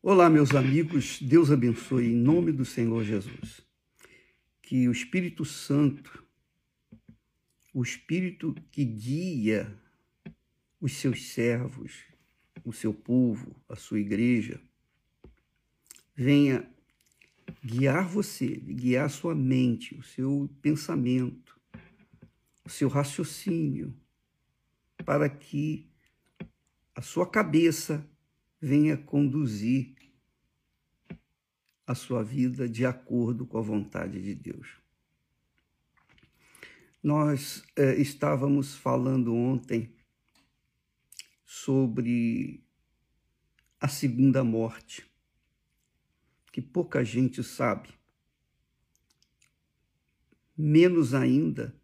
Olá, 0.00 0.30
meus 0.30 0.54
amigos, 0.54 1.20
Deus 1.20 1.50
abençoe 1.50 2.06
em 2.06 2.14
nome 2.14 2.52
do 2.52 2.64
Senhor 2.64 3.02
Jesus. 3.02 3.60
Que 4.62 4.88
o 4.88 4.92
Espírito 4.92 5.44
Santo, 5.44 6.24
o 7.74 7.82
Espírito 7.82 8.54
que 8.70 8.84
guia 8.84 9.76
os 10.80 10.92
seus 10.92 11.30
servos, 11.30 12.04
o 12.64 12.72
seu 12.72 12.94
povo, 12.94 13.60
a 13.68 13.74
sua 13.74 13.98
igreja, 13.98 14.60
venha 16.14 16.64
guiar 17.62 18.06
você, 18.06 18.46
guiar 18.46 19.06
a 19.06 19.10
sua 19.10 19.34
mente, 19.34 19.96
o 19.96 20.02
seu 20.04 20.48
pensamento, 20.62 21.60
o 22.64 22.70
seu 22.70 22.88
raciocínio, 22.88 23.92
para 25.04 25.28
que 25.28 25.90
a 26.94 27.02
sua 27.02 27.28
cabeça 27.28 28.08
venha 28.60 28.96
conduzir 28.96 29.94
a 31.86 31.94
sua 31.94 32.22
vida 32.22 32.68
de 32.68 32.84
acordo 32.84 33.46
com 33.46 33.58
a 33.58 33.62
vontade 33.62 34.20
de 34.20 34.34
Deus. 34.34 34.68
Nós 37.02 37.64
é, 37.76 37.94
estávamos 37.94 38.74
falando 38.74 39.34
ontem 39.34 39.94
sobre 41.44 42.62
a 43.80 43.88
segunda 43.88 44.42
morte, 44.42 45.06
que 46.52 46.60
pouca 46.60 47.04
gente 47.04 47.42
sabe. 47.42 47.88
Menos 50.56 51.14
ainda 51.14 51.74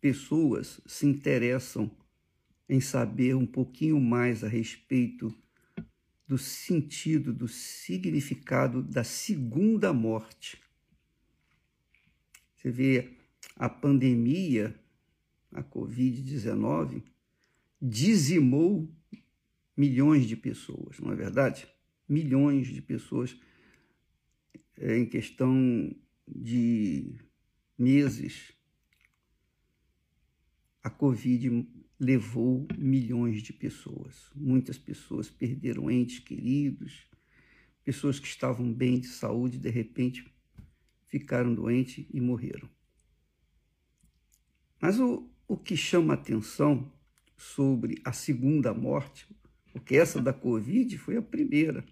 pessoas 0.00 0.80
se 0.86 1.04
interessam 1.04 1.90
em 2.68 2.80
saber 2.80 3.34
um 3.34 3.44
pouquinho 3.44 4.00
mais 4.00 4.44
a 4.44 4.48
respeito 4.48 5.36
do 6.30 6.38
sentido, 6.38 7.32
do 7.32 7.48
significado 7.48 8.84
da 8.84 9.02
segunda 9.02 9.92
morte. 9.92 10.62
Você 12.54 12.70
vê 12.70 13.16
a 13.56 13.68
pandemia, 13.68 14.80
a 15.50 15.60
Covid-19, 15.60 17.02
dizimou 17.82 18.88
milhões 19.76 20.24
de 20.24 20.36
pessoas, 20.36 21.00
não 21.00 21.10
é 21.10 21.16
verdade? 21.16 21.66
Milhões 22.08 22.68
de 22.68 22.80
pessoas 22.80 23.36
é, 24.76 24.98
em 24.98 25.06
questão 25.06 25.92
de 26.28 27.12
meses. 27.76 28.52
A 30.80 30.90
Covid 30.90 31.66
levou 32.00 32.66
milhões 32.78 33.42
de 33.42 33.52
pessoas. 33.52 34.30
Muitas 34.34 34.78
pessoas 34.78 35.28
perderam 35.28 35.90
entes 35.90 36.18
queridos, 36.18 37.06
pessoas 37.84 38.18
que 38.18 38.26
estavam 38.26 38.72
bem 38.72 38.98
de 38.98 39.08
saúde, 39.08 39.58
de 39.58 39.68
repente 39.68 40.24
ficaram 41.06 41.54
doentes 41.54 42.06
e 42.10 42.20
morreram. 42.20 42.70
Mas 44.80 44.98
o, 44.98 45.30
o 45.46 45.58
que 45.58 45.76
chama 45.76 46.14
atenção 46.14 46.90
sobre 47.36 48.00
a 48.02 48.12
segunda 48.12 48.72
morte, 48.72 49.26
porque 49.72 49.96
essa 49.96 50.22
da 50.22 50.32
Covid 50.32 50.96
foi 50.96 51.18
a 51.18 51.22
primeira. 51.22 51.84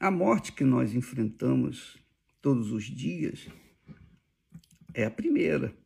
A 0.00 0.10
morte 0.10 0.52
que 0.52 0.64
nós 0.64 0.94
enfrentamos 0.94 1.96
todos 2.42 2.72
os 2.72 2.84
dias 2.84 3.46
é 4.92 5.04
a 5.04 5.10
primeira. 5.10 5.83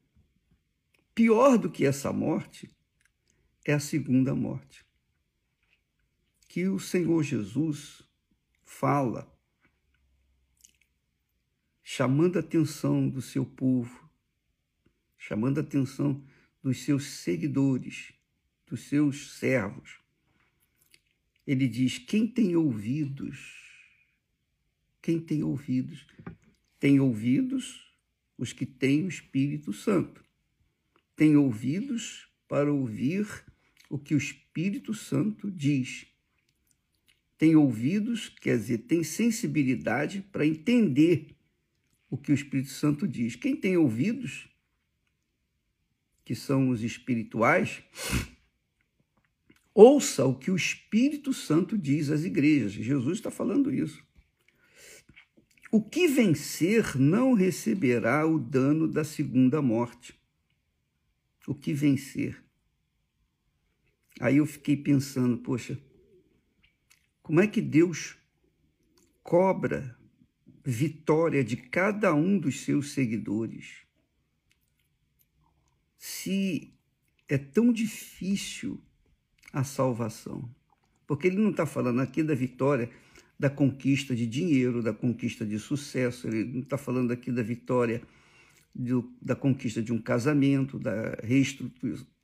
Pior 1.19 1.59
do 1.59 1.69
que 1.69 1.85
essa 1.85 2.13
morte 2.13 2.71
é 3.65 3.73
a 3.73 3.81
segunda 3.81 4.37
morte. 4.37 4.87
Que 6.47 6.69
o 6.69 6.79
Senhor 6.79 7.25
Jesus 7.25 8.05
fala, 8.65 9.29
chamando 11.83 12.37
a 12.37 12.39
atenção 12.39 13.09
do 13.09 13.21
seu 13.21 13.45
povo, 13.45 14.09
chamando 15.17 15.59
a 15.59 15.61
atenção 15.61 16.25
dos 16.63 16.85
seus 16.85 17.07
seguidores, 17.07 18.13
dos 18.65 18.83
seus 18.83 19.41
servos. 19.41 19.99
Ele 21.45 21.67
diz: 21.67 21.99
quem 21.99 22.29
tem 22.29 22.55
ouvidos, 22.55 23.57
quem 25.03 25.19
tem 25.19 25.43
ouvidos, 25.43 26.07
tem 26.79 27.01
ouvidos 27.01 27.93
os 28.39 28.53
que 28.53 28.65
têm 28.65 29.05
o 29.05 29.09
Espírito 29.09 29.73
Santo 29.73 30.28
tem 31.19 31.37
ouvidos 31.37 32.29
para 32.47 32.73
ouvir 32.73 33.27
o 33.91 33.99
que 33.99 34.15
o 34.15 34.19
Espírito 34.19 34.95
Santo 34.95 35.51
diz. 35.51 36.07
Tem 37.37 37.57
ouvidos, 37.57 38.29
quer 38.29 38.57
dizer, 38.57 38.79
tem 38.79 39.03
sensibilidade 39.03 40.21
para 40.31 40.47
entender 40.47 41.37
o 42.09 42.17
que 42.17 42.31
o 42.31 42.35
Espírito 42.35 42.71
Santo 42.71 43.07
diz. 43.07 43.35
Quem 43.35 43.57
tem 43.57 43.77
ouvidos, 43.77 44.49
que 46.25 46.37
são 46.37 46.69
os 46.69 46.85
espirituais, 46.85 47.83
ouça 49.75 50.25
o 50.25 50.37
que 50.37 50.53
o 50.53 50.57
Espírito 50.57 51.35
Santo 51.35 51.77
diz 51.77 52.11
às 52.11 52.23
igrejas. 52.23 52.73
Jesus 52.73 53.19
está 53.19 53.31
falando 53.31 53.75
isso. 53.75 54.07
O 55.73 55.83
que 55.83 56.07
vencer 56.07 56.97
não 56.97 57.35
receberá 57.35 58.25
o 58.25 58.39
dano 58.39 58.87
da 58.87 59.03
segunda 59.03 59.61
morte 59.61 60.18
o 61.47 61.55
que 61.55 61.73
vencer. 61.73 62.43
Aí 64.21 64.39
eu 64.39 64.47
fiquei 64.47 64.77
pensando, 64.77 65.39
poxa, 65.39 65.81
como 67.23 67.41
é 67.41 67.47
que 67.47 67.61
Deus 67.61 68.17
cobra 69.23 69.97
vitória 70.65 71.45
de 71.45 71.57
cada 71.57 72.15
um 72.15 72.39
dos 72.39 72.61
seus 72.61 72.93
seguidores? 72.93 73.83
Se 75.97 76.75
é 77.29 77.37
tão 77.37 77.73
difícil 77.73 78.83
a 79.53 79.63
salvação. 79.65 80.49
Porque 81.07 81.27
ele 81.27 81.39
não 81.39 81.51
está 81.51 81.67
falando 81.67 82.01
aqui 82.01 82.23
da 82.23 82.35
vitória 82.35 82.91
da 83.39 83.49
conquista 83.49 84.17
de 84.17 84.27
dinheiro, 84.27 84.83
da 84.83 84.93
conquista 84.93 85.47
de 85.47 85.59
sucesso, 85.59 86.27
ele 86.27 86.45
não 86.45 86.61
está 86.61 86.77
falando 86.77 87.13
aqui 87.13 87.31
da 87.31 87.43
vitória 87.43 88.03
da 89.21 89.35
conquista 89.35 89.83
de 89.83 89.93
um 89.93 90.01
casamento, 90.01 90.79
da 90.79 91.17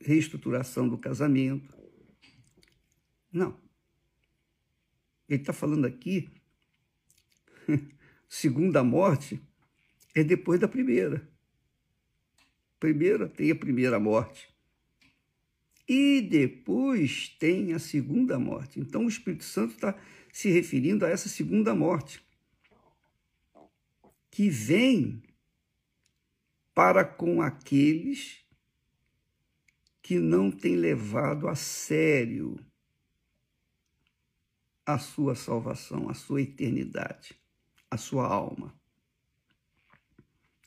reestruturação 0.01 0.89
do 0.89 0.97
casamento. 0.97 1.77
Não. 3.33 3.59
Ele 5.29 5.41
está 5.41 5.53
falando 5.53 5.87
aqui, 5.87 6.29
segunda 8.29 8.85
morte 8.85 9.41
é 10.15 10.23
depois 10.23 10.61
da 10.61 10.69
primeira. 10.69 11.29
Primeira 12.79 13.29
tem 13.29 13.51
a 13.51 13.57
primeira 13.57 13.99
morte. 13.99 14.49
E 15.89 16.23
depois 16.23 17.29
tem 17.39 17.73
a 17.73 17.79
segunda 17.79 18.39
morte. 18.39 18.79
Então 18.79 19.05
o 19.05 19.09
Espírito 19.09 19.45
Santo 19.45 19.75
está 19.75 19.99
se 20.33 20.51
referindo 20.51 21.05
a 21.05 21.09
essa 21.09 21.29
segunda 21.29 21.75
morte, 21.75 22.25
que 24.31 24.49
vem 24.49 25.23
para 26.75 27.05
com 27.05 27.41
aqueles 27.41 28.45
que 30.03 30.19
não 30.19 30.51
têm 30.51 30.77
levado 30.77 31.49
a 31.49 31.55
sério 31.55 32.59
a 34.85 34.99
sua 34.99 35.35
salvação, 35.35 36.11
a 36.11 36.15
sua 36.15 36.43
eternidade, 36.43 37.35
a 37.91 37.97
sua 37.97 38.27
alma. 38.27 38.75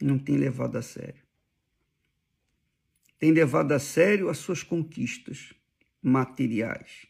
Não 0.01 0.17
tem 0.17 0.37
levado 0.37 0.77
a 0.77 0.81
sério. 0.81 1.21
Tem 3.19 3.31
levado 3.31 3.73
a 3.73 3.79
sério 3.79 4.29
as 4.29 4.37
suas 4.37 4.63
conquistas 4.63 5.53
materiais, 6.01 7.07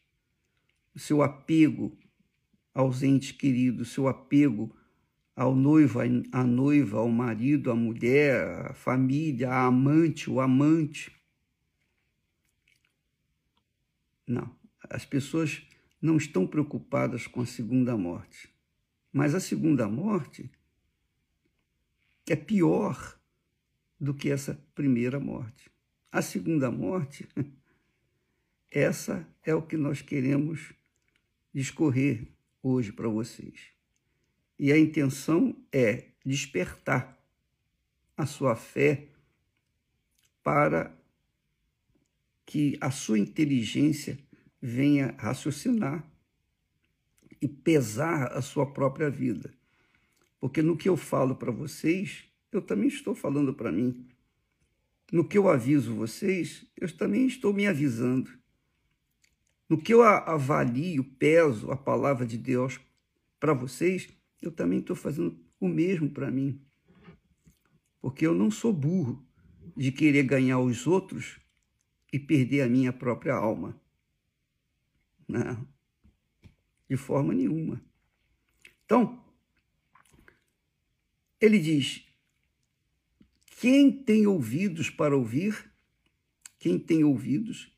o 0.93 0.99
seu 0.99 1.21
apego 1.21 1.97
aos 2.73 3.03
entes 3.03 3.31
queridos, 3.31 3.91
seu 3.91 4.07
apego 4.07 4.76
ao 5.37 5.55
noivo, 5.55 5.99
à 6.31 6.43
noiva, 6.43 6.97
ao 6.97 7.07
marido, 7.09 7.69
à 7.69 7.75
mulher, 7.75 8.71
à 8.71 8.73
família, 8.73 9.51
à 9.51 9.67
amante, 9.67 10.31
o 10.31 10.41
amante. 10.41 11.15
Não, 14.25 14.49
as 14.89 15.05
pessoas 15.05 15.61
não 16.01 16.17
estão 16.17 16.47
preocupadas 16.47 17.27
com 17.27 17.41
a 17.41 17.45
segunda 17.45 17.95
morte. 17.95 18.49
Mas 19.13 19.35
a 19.35 19.39
segunda 19.39 19.87
morte 19.87 20.49
é 22.27 22.35
pior 22.35 23.19
do 23.99 24.15
que 24.15 24.31
essa 24.31 24.59
primeira 24.73 25.19
morte. 25.19 25.69
A 26.11 26.23
segunda 26.23 26.71
morte, 26.71 27.29
essa 28.71 29.27
é 29.43 29.53
o 29.53 29.61
que 29.61 29.77
nós 29.77 30.01
queremos 30.01 30.73
discorrer 31.53 32.27
hoje 32.63 32.91
para 32.91 33.07
vocês. 33.07 33.76
E 34.59 34.71
a 34.71 34.77
intenção 34.77 35.55
é 35.71 36.05
despertar 36.25 37.17
a 38.15 38.25
sua 38.25 38.55
fé 38.55 39.07
para 40.43 40.95
que 42.45 42.77
a 42.81 42.89
sua 42.89 43.19
inteligência 43.19 44.17
venha 44.61 45.13
raciocinar 45.17 46.03
e 47.41 47.47
pesar 47.47 48.31
a 48.31 48.41
sua 48.41 48.65
própria 48.65 49.09
vida. 49.09 49.53
Porque 50.39 50.61
no 50.61 50.77
que 50.77 50.89
eu 50.89 50.97
falo 50.97 51.35
para 51.35 51.51
vocês, 51.51 52.23
eu 52.51 52.61
também 52.61 52.87
estou 52.87 53.13
falando 53.13 53.53
para 53.53 53.71
mim. 53.71 54.07
No 55.11 55.27
que 55.27 55.37
eu 55.37 55.49
aviso 55.49 55.95
vocês, 55.95 56.65
eu 56.75 56.91
também 56.95 57.27
estou 57.27 57.53
me 57.53 57.67
avisando. 57.67 58.31
No 59.69 59.77
que 59.77 59.93
eu 59.93 60.01
avalio, 60.01 61.03
peso 61.03 61.71
a 61.71 61.77
palavra 61.77 62.25
de 62.25 62.37
Deus 62.37 62.79
para 63.39 63.53
vocês, 63.53 64.09
eu 64.41 64.51
também 64.51 64.79
estou 64.79 64.95
fazendo 64.95 65.39
o 65.59 65.67
mesmo 65.67 66.09
para 66.09 66.31
mim. 66.31 66.61
Porque 68.01 68.25
eu 68.25 68.33
não 68.33 68.51
sou 68.51 68.71
burro 68.71 69.25
de 69.75 69.91
querer 69.91 70.23
ganhar 70.23 70.59
os 70.59 70.87
outros 70.87 71.39
e 72.11 72.19
perder 72.19 72.61
a 72.61 72.69
minha 72.69 72.93
própria 72.93 73.33
alma. 73.33 73.79
Não, 75.27 75.67
de 76.89 76.95
forma 76.95 77.33
nenhuma. 77.33 77.81
Então, 78.85 79.21
ele 81.39 81.59
diz: 81.59 82.05
quem 83.59 83.91
tem 83.91 84.25
ouvidos 84.25 84.89
para 84.89 85.17
ouvir, 85.17 85.71
quem 86.59 86.79
tem 86.79 87.03
ouvidos, 87.03 87.75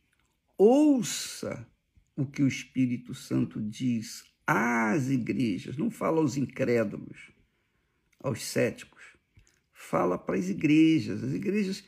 ouça 0.58 1.68
o 2.16 2.26
que 2.26 2.44
o 2.44 2.48
Espírito 2.48 3.16
Santo 3.16 3.62
diz 3.62 4.24
às 4.52 5.10
igrejas, 5.10 5.78
não 5.78 5.92
fala 5.92 6.18
aos 6.18 6.36
incrédulos, 6.36 7.32
aos 8.20 8.44
céticos, 8.44 9.16
fala 9.72 10.18
para 10.18 10.40
as 10.40 10.50
igrejas, 10.50 11.24
as 11.24 11.34
igrejas 11.34 11.84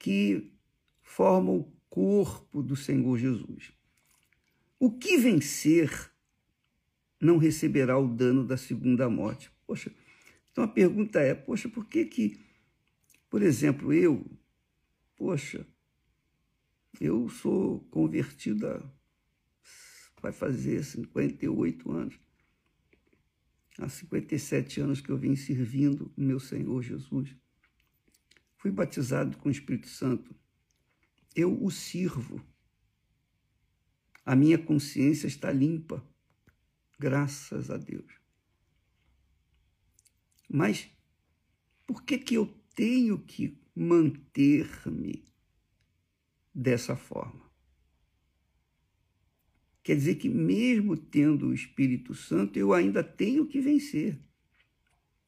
que 0.00 0.52
formam 1.00 1.58
o 1.58 1.72
corpo 1.88 2.60
do 2.60 2.74
Senhor 2.74 3.16
Jesus. 3.16 3.72
O 4.80 4.90
que 4.90 5.16
vencer 5.16 6.10
não 7.20 7.38
receberá 7.38 7.96
o 7.96 8.08
dano 8.08 8.44
da 8.44 8.56
segunda 8.56 9.08
morte. 9.08 9.48
Poxa, 9.64 9.94
então 10.50 10.64
a 10.64 10.68
pergunta 10.68 11.20
é, 11.20 11.34
poxa, 11.34 11.68
por 11.68 11.86
que 11.86 12.04
que, 12.04 12.40
por 13.30 13.42
exemplo, 13.42 13.92
eu, 13.92 14.26
poxa, 15.16 15.64
eu 17.00 17.28
sou 17.28 17.78
convertida, 17.92 18.82
vai 20.22 20.32
fazer 20.32 20.82
58 20.84 21.90
anos. 21.90 22.18
Há 23.78 23.88
57 23.88 24.80
anos 24.80 25.00
que 25.00 25.10
eu 25.10 25.18
vim 25.18 25.34
servindo 25.34 26.12
meu 26.16 26.38
Senhor 26.38 26.80
Jesus. 26.80 27.34
Fui 28.56 28.70
batizado 28.70 29.36
com 29.38 29.48
o 29.48 29.52
Espírito 29.52 29.88
Santo. 29.88 30.32
Eu 31.34 31.60
o 31.62 31.70
sirvo. 31.70 32.40
A 34.24 34.36
minha 34.36 34.56
consciência 34.56 35.26
está 35.26 35.50
limpa. 35.50 36.06
Graças 36.98 37.70
a 37.70 37.76
Deus. 37.76 38.12
Mas 40.48 40.88
por 41.86 42.04
que, 42.04 42.18
que 42.18 42.34
eu 42.34 42.46
tenho 42.74 43.18
que 43.18 43.58
manter-me 43.74 45.26
dessa 46.54 46.94
forma? 46.94 47.41
Quer 49.82 49.96
dizer 49.96 50.14
que, 50.16 50.28
mesmo 50.28 50.96
tendo 50.96 51.48
o 51.48 51.54
Espírito 51.54 52.14
Santo, 52.14 52.58
eu 52.58 52.72
ainda 52.72 53.02
tenho 53.02 53.46
que 53.46 53.60
vencer. 53.60 54.18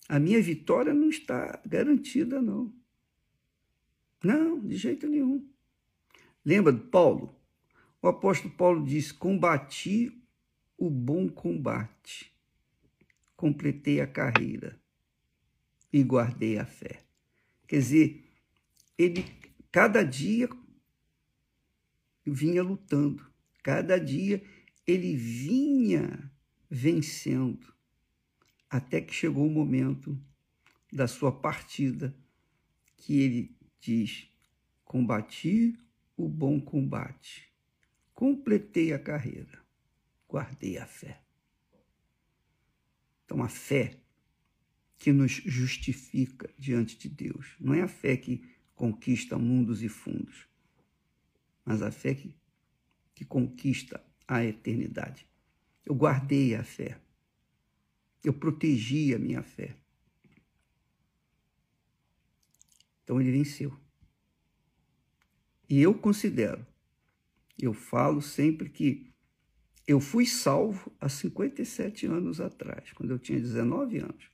A 0.09 0.19
minha 0.19 0.41
vitória 0.41 0.95
não 0.95 1.09
está 1.09 1.61
garantida, 1.67 2.41
não. 2.41 2.73
Não, 4.23 4.61
de 4.61 4.77
jeito 4.77 5.09
nenhum. 5.09 5.49
Lembra 6.45 6.73
de 6.73 6.81
Paulo? 6.81 7.35
O 8.01 8.09
apóstolo 8.09 8.55
Paulo 8.55 8.85
diz: 8.85 9.11
Combati 9.11 10.23
o 10.77 10.91
bom 10.91 11.29
combate, 11.29 12.33
completei 13.37 14.01
a 14.01 14.06
carreira 14.06 14.79
e 15.93 16.03
guardei 16.03 16.59
a 16.59 16.67
fé. 16.67 17.03
Quer 17.67 17.79
dizer, 17.79 18.31
ele 18.99 19.25
cada 19.73 20.03
dia 20.03 20.49
vinha 22.27 22.62
lutando, 22.62 23.25
cada 23.65 23.99
dia 23.99 24.41
ele 24.87 25.17
vinha 25.17 26.31
vencendo, 26.71 27.75
até 28.71 29.01
que 29.01 29.13
chegou 29.13 29.45
o 29.45 29.51
momento 29.51 30.17
da 30.93 31.09
sua 31.09 31.33
partida, 31.33 32.15
que 32.97 33.19
ele 33.19 33.57
diz: 33.81 34.29
Combati 34.85 35.77
o 36.17 36.29
bom 36.29 36.61
combate, 36.61 37.53
completei 38.13 38.93
a 38.93 38.99
carreira 39.01 39.65
guardei 40.35 40.79
a 40.79 40.87
fé. 40.87 41.23
Então, 43.25 43.41
a 43.41 43.49
fé 43.49 44.01
que 44.99 45.13
nos 45.13 45.31
justifica 45.31 46.53
diante 46.59 46.99
de 46.99 47.09
Deus 47.09 47.55
não 47.61 47.73
é 47.73 47.83
a 47.83 47.89
fé 47.89 48.17
que 48.17 48.45
conquista 48.75 49.39
mundos 49.39 49.81
e 49.81 49.89
fundos, 49.89 50.49
mas 51.65 51.83
a 51.83 51.93
fé 51.93 52.17
que, 52.17 52.35
que 53.15 53.25
conquista 53.25 54.05
a 54.27 54.45
eternidade. 54.45 55.27
Eu 55.85 55.95
guardei 55.95 56.55
a 56.55 56.65
fé. 56.65 56.99
Eu 58.23 58.33
protegi 58.33 59.15
a 59.15 59.19
minha 59.19 59.43
fé. 59.43 59.77
Então 63.03 63.21
ele 63.21 63.31
venceu. 63.31 63.79
E 65.69 65.81
eu 65.81 65.95
considero, 65.95 66.67
eu 67.59 67.73
falo 67.73 68.21
sempre 68.21 68.69
que 68.69 69.13
eu 69.87 70.01
fui 70.01 70.25
salvo 70.25 70.91
há 70.99 71.09
57 71.09 72.07
anos 72.07 72.41
atrás, 72.41 72.93
quando 72.93 73.11
eu 73.11 73.19
tinha 73.19 73.39
19 73.39 73.99
anos. 73.99 74.31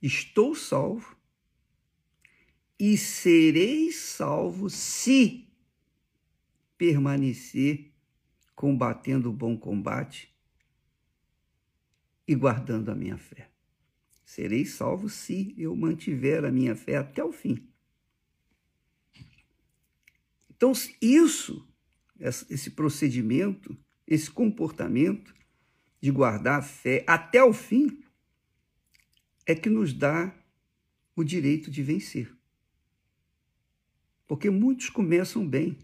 Estou 0.00 0.54
salvo 0.54 1.16
e 2.78 2.96
serei 2.96 3.90
salvo 3.90 4.70
se 4.70 5.47
permanecer 6.78 7.92
combatendo 8.54 9.28
o 9.28 9.32
bom 9.32 9.56
combate 9.58 10.34
e 12.26 12.34
guardando 12.34 12.90
a 12.90 12.94
minha 12.94 13.18
fé. 13.18 13.50
Serei 14.24 14.64
salvo 14.64 15.08
se 15.08 15.54
eu 15.58 15.74
mantiver 15.76 16.44
a 16.44 16.50
minha 16.50 16.74
fé 16.74 16.96
até 16.96 17.22
o 17.22 17.32
fim. 17.32 17.68
Então, 20.50 20.72
isso 21.00 21.68
esse 22.20 22.70
procedimento, 22.70 23.78
esse 24.06 24.30
comportamento 24.30 25.34
de 26.00 26.10
guardar 26.10 26.58
a 26.58 26.62
fé 26.62 27.04
até 27.06 27.42
o 27.42 27.52
fim, 27.52 28.02
é 29.46 29.54
que 29.54 29.70
nos 29.70 29.92
dá 29.92 30.34
o 31.14 31.24
direito 31.24 31.70
de 31.70 31.82
vencer. 31.82 32.36
Porque 34.26 34.50
muitos 34.50 34.90
começam 34.90 35.46
bem, 35.46 35.78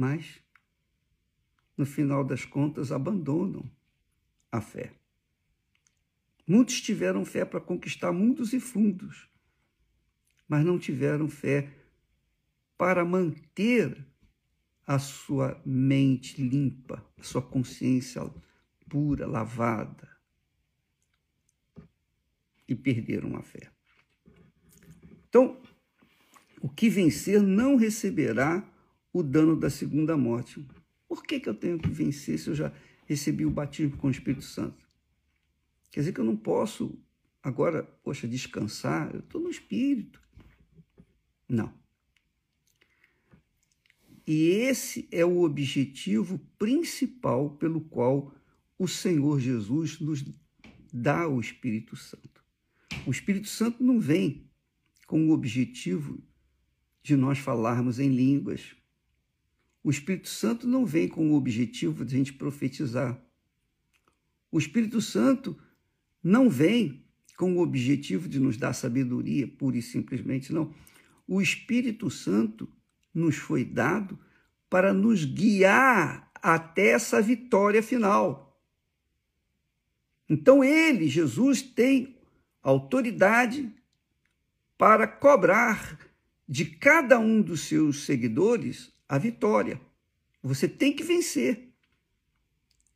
mas 0.00 0.42
no 1.76 1.84
final 1.84 2.24
das 2.24 2.46
contas 2.46 2.90
abandonam 2.90 3.70
a 4.50 4.58
fé. 4.58 4.94
Muitos 6.46 6.80
tiveram 6.80 7.22
fé 7.22 7.44
para 7.44 7.60
conquistar 7.60 8.10
mundos 8.10 8.54
e 8.54 8.60
fundos, 8.60 9.28
mas 10.48 10.64
não 10.64 10.78
tiveram 10.78 11.28
fé 11.28 11.70
para 12.78 13.04
manter 13.04 14.06
a 14.86 14.98
sua 14.98 15.60
mente 15.66 16.40
limpa, 16.40 17.06
a 17.18 17.22
sua 17.22 17.42
consciência 17.42 18.22
pura, 18.88 19.26
lavada, 19.26 20.08
e 22.66 22.74
perderam 22.74 23.36
a 23.36 23.42
fé. 23.42 23.70
Então, 25.28 25.60
o 26.62 26.70
que 26.70 26.88
vencer 26.88 27.42
não 27.42 27.76
receberá 27.76 28.66
o 29.12 29.22
dano 29.22 29.56
da 29.56 29.70
segunda 29.70 30.16
morte. 30.16 30.64
Por 31.08 31.24
que, 31.24 31.40
que 31.40 31.48
eu 31.48 31.54
tenho 31.54 31.78
que 31.78 31.88
vencer 31.88 32.38
se 32.38 32.48
eu 32.48 32.54
já 32.54 32.72
recebi 33.06 33.44
o 33.44 33.50
batismo 33.50 33.96
com 33.96 34.08
o 34.08 34.10
Espírito 34.10 34.44
Santo? 34.44 34.84
Quer 35.90 36.00
dizer 36.00 36.12
que 36.12 36.20
eu 36.20 36.24
não 36.24 36.36
posso 36.36 36.98
agora, 37.42 37.82
poxa, 38.04 38.28
descansar, 38.28 39.12
eu 39.12 39.20
estou 39.20 39.40
no 39.40 39.50
Espírito. 39.50 40.20
Não. 41.48 41.72
E 44.26 44.48
esse 44.50 45.08
é 45.10 45.24
o 45.24 45.42
objetivo 45.42 46.38
principal 46.56 47.50
pelo 47.56 47.80
qual 47.80 48.32
o 48.78 48.86
Senhor 48.86 49.40
Jesus 49.40 49.98
nos 49.98 50.24
dá 50.92 51.26
o 51.26 51.40
Espírito 51.40 51.96
Santo. 51.96 52.44
O 53.06 53.10
Espírito 53.10 53.48
Santo 53.48 53.82
não 53.82 53.98
vem 53.98 54.48
com 55.06 55.26
o 55.26 55.32
objetivo 55.32 56.22
de 57.02 57.16
nós 57.16 57.38
falarmos 57.38 57.98
em 57.98 58.08
línguas. 58.08 58.76
O 59.82 59.90
Espírito 59.90 60.28
Santo 60.28 60.66
não 60.66 60.84
vem 60.84 61.08
com 61.08 61.30
o 61.30 61.34
objetivo 61.34 62.04
de 62.04 62.14
a 62.14 62.18
gente 62.18 62.32
profetizar. 62.34 63.18
O 64.52 64.58
Espírito 64.58 65.00
Santo 65.00 65.58
não 66.22 66.50
vem 66.50 67.04
com 67.36 67.56
o 67.56 67.60
objetivo 67.60 68.28
de 68.28 68.38
nos 68.38 68.56
dar 68.56 68.74
sabedoria, 68.74 69.48
pura 69.48 69.78
e 69.78 69.82
simplesmente, 69.82 70.52
não. 70.52 70.74
O 71.26 71.40
Espírito 71.40 72.10
Santo 72.10 72.68
nos 73.14 73.36
foi 73.36 73.64
dado 73.64 74.18
para 74.68 74.92
nos 74.92 75.24
guiar 75.24 76.30
até 76.34 76.90
essa 76.90 77.22
vitória 77.22 77.82
final. 77.82 78.60
Então 80.28 80.62
ele, 80.62 81.08
Jesus, 81.08 81.62
tem 81.62 82.16
autoridade 82.62 83.74
para 84.76 85.06
cobrar 85.06 85.98
de 86.48 86.64
cada 86.64 87.18
um 87.18 87.40
dos 87.40 87.62
seus 87.62 88.04
seguidores 88.04 88.89
a 89.10 89.18
vitória. 89.18 89.80
Você 90.40 90.68
tem 90.68 90.92
que 90.92 91.02
vencer. 91.02 91.72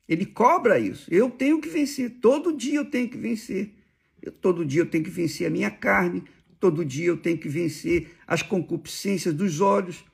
Ele 0.08 0.24
cobra 0.24 0.78
isso. 0.78 1.12
Eu 1.12 1.28
tenho 1.28 1.60
que 1.60 1.68
vencer. 1.68 2.18
Todo 2.20 2.56
dia 2.56 2.76
eu 2.76 2.84
tenho 2.84 3.08
que 3.08 3.18
vencer. 3.18 3.74
Eu, 4.22 4.30
todo 4.30 4.64
dia 4.64 4.82
eu 4.82 4.86
tenho 4.86 5.02
que 5.02 5.10
vencer 5.10 5.44
a 5.44 5.50
minha 5.50 5.72
carne. 5.72 6.22
Todo 6.60 6.84
dia 6.84 7.06
eu 7.06 7.16
tenho 7.16 7.36
que 7.36 7.48
vencer 7.48 8.12
as 8.28 8.42
concupiscências 8.42 9.34
dos 9.34 9.60
olhos, 9.60 10.04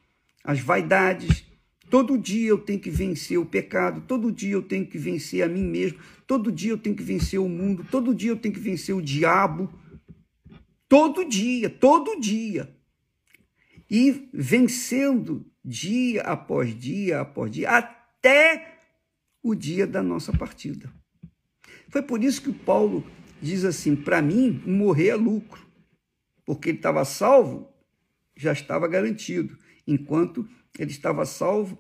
as 0.43 0.59
vaidades. 0.59 1.45
Todo 1.91 2.17
dia 2.17 2.49
eu 2.49 2.59
tenho 2.59 2.81
que 2.81 2.91
vencer 2.91 3.39
o 3.39 3.45
pecado. 3.45 4.01
Todo 4.07 4.33
dia 4.33 4.55
eu 4.55 4.63
tenho 4.63 4.87
que 4.87 4.97
vencer 4.97 5.43
a 5.43 5.49
mim 5.49 5.65
mesmo. 5.65 5.99
Todo 6.27 6.51
dia 6.51 6.71
eu 6.71 6.79
tenho 6.79 6.97
que 6.97 7.03
vencer 7.03 7.39
o 7.39 7.49
mundo. 7.49 7.87
Todo 7.91 8.15
dia 8.15 8.31
eu 8.31 8.39
tenho 8.39 8.55
que 8.55 8.61
vencer 8.61 8.95
o 8.95 9.03
diabo. 9.03 9.71
Todo 10.89 11.29
dia, 11.29 11.69
todo 11.69 12.19
dia. 12.19 12.75
E 13.91 14.31
vencendo 14.33 15.50
dia 15.65 16.23
após 16.23 16.79
dia 16.79 17.21
após 17.21 17.51
dia, 17.51 17.71
até 17.71 18.79
o 19.43 19.55
dia 19.55 19.87
da 19.87 20.03
nossa 20.03 20.33
partida. 20.33 20.93
Foi 21.89 22.03
por 22.03 22.23
isso 22.23 22.43
que 22.43 22.53
Paulo 22.53 23.05
diz 23.41 23.65
assim: 23.65 23.97
para 23.97 24.23
mim, 24.23 24.63
morrer 24.67 25.09
é 25.09 25.15
lucro, 25.15 25.67
porque 26.45 26.71
ele 26.71 26.79
estava 26.79 27.05
salvo, 27.05 27.69
já 28.37 28.53
estava 28.53 28.87
garantido, 28.87 29.59
enquanto 29.87 30.49
ele 30.79 30.91
estava 30.91 31.25
salvo 31.25 31.79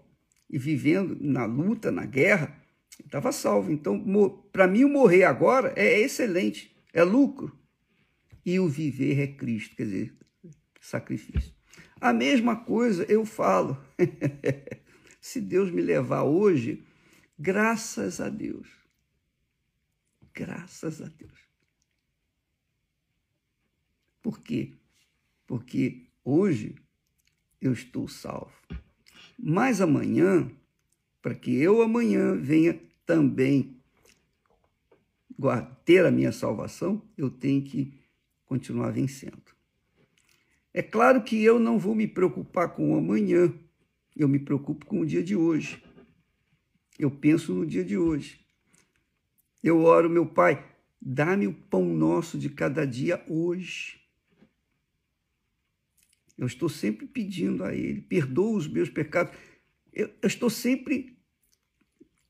e 0.49 0.59
vivendo 0.59 1.17
na 1.21 1.45
luta, 1.45 1.93
na 1.93 2.05
guerra, 2.05 2.57
estava 3.05 3.31
salvo. 3.33 3.71
Então, 3.71 4.03
para 4.53 4.67
mim, 4.67 4.85
o 4.85 4.89
morrer 4.89 5.25
agora 5.25 5.73
é 5.77 6.01
excelente, 6.01 6.77
é 6.93 7.03
lucro. 7.03 7.57
E 8.45 8.59
o 8.59 8.69
viver 8.69 9.21
é 9.21 9.27
Cristo, 9.27 9.77
quer 9.77 9.85
dizer, 9.85 10.15
sacrifício. 10.81 11.60
A 12.01 12.13
mesma 12.13 12.57
coisa 12.57 13.05
eu 13.05 13.25
falo. 13.25 13.77
Se 15.21 15.41
Deus 15.41 15.71
me 15.71 15.83
levar 15.83 16.23
hoje, 16.23 16.83
graças 17.39 18.21
a 18.21 18.29
Deus. 18.29 18.69
Graças 20.33 21.03
a 21.03 21.07
Deus. 21.07 21.39
Por 24.23 24.41
quê? 24.41 24.73
Porque 25.47 26.07
hoje 26.25 26.75
eu 27.61 27.73
estou 27.73 28.09
salvo. 28.09 28.53
Mas 29.39 29.81
amanhã, 29.81 30.51
para 31.21 31.35
que 31.35 31.55
eu 31.55 31.83
amanhã 31.83 32.35
venha 32.37 32.81
também 33.05 33.77
ter 35.85 36.05
a 36.05 36.11
minha 36.11 36.33
salvação, 36.33 37.03
eu 37.17 37.31
tenho 37.31 37.63
que 37.63 37.99
continuar 38.45 38.91
vencendo. 38.91 39.60
É 40.73 40.83
claro 40.83 41.23
que 41.23 41.43
eu 41.43 41.59
não 41.59 41.79
vou 41.79 41.95
me 41.95 42.07
preocupar 42.07 42.75
com 42.75 42.93
o 42.93 42.97
amanhã, 42.97 43.53
eu 44.17 44.29
me 44.29 44.39
preocupo 44.39 44.87
com 44.87 45.01
o 45.01 45.07
dia 45.07 45.23
de 45.23 45.35
hoje. 45.35 45.83
Eu 46.99 47.11
penso 47.11 47.55
no 47.55 47.67
dia 47.67 47.85
de 47.85 47.97
hoje. 47.97 48.45
Eu 49.63 49.83
oro, 49.83 50.09
meu 50.09 50.27
Pai, 50.27 50.65
dá-me 51.01 51.47
o 51.47 51.55
pão 51.55 51.85
nosso 51.85 52.39
de 52.39 52.49
cada 52.49 52.87
dia 52.87 53.25
hoje. 53.29 54.01
Eu 56.37 56.47
estou 56.47 56.69
sempre 56.69 57.07
pedindo 57.07 57.65
a 57.65 57.75
Ele, 57.75 58.01
perdoa 58.01 58.57
os 58.57 58.69
meus 58.69 58.89
pecados. 58.89 59.37
Eu, 59.93 60.09
eu 60.23 60.27
estou 60.27 60.49
sempre 60.49 61.19